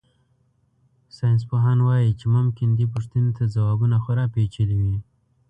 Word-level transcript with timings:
ساینسپوهان 1.15 1.79
وایي 1.87 2.09
چې 2.19 2.25
ممکن 2.35 2.69
دې 2.77 2.85
پوښتنې 2.93 3.31
ته 3.37 3.43
ځوابونه 3.53 3.95
خورا 4.03 4.25
پېچلي 4.33 4.77
وي. 4.83 4.97